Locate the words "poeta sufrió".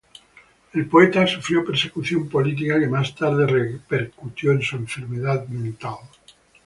0.87-1.63